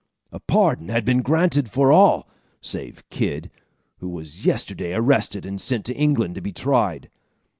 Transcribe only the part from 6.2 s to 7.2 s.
to be tried.